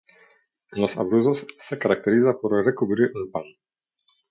En 0.71 0.81
los 0.81 0.97
Abruzos 0.97 1.45
se 1.59 1.77
caracteriza 1.77 2.33
por 2.41 2.65
recubrir 2.65 3.11
el 3.13 3.29
pan. 3.29 3.43